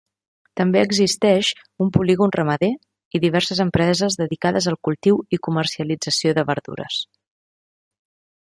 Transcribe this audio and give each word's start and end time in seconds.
També 0.59 0.79
existeix 0.85 1.49
un 1.85 1.91
polígon 1.97 2.33
ramader, 2.37 2.69
i 3.19 3.21
diverses 3.25 3.61
empreses 3.65 4.17
dedicades 4.23 4.69
al 4.73 4.79
cultiu 4.89 5.23
i 5.37 5.41
comercialització 5.49 6.35
de 6.39 6.47
verdures. 6.49 6.99